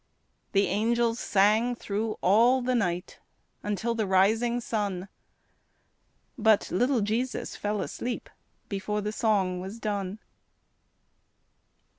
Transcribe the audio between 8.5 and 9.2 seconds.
Before the